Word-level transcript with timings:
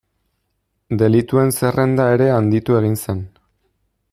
Delituen 1.01 1.53
zerrenda 1.59 2.07
ere 2.15 2.31
handitu 2.39 2.79
egin 2.81 2.99
zen. 3.07 3.25